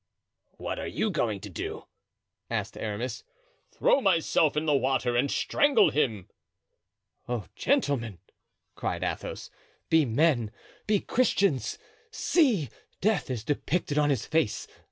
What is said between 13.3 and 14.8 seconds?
depicted on his face!